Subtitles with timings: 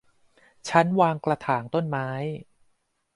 [0.69, 2.09] ชั้นวางกระถางต้นไม้